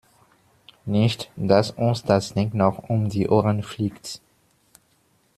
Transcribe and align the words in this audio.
Nicht, 0.87 1.29
dass 1.35 1.69
uns 1.69 2.01
das 2.01 2.33
Ding 2.33 2.55
noch 2.55 2.89
um 2.89 3.07
die 3.09 3.29
Ohren 3.29 3.61
fliegt. 3.61 4.19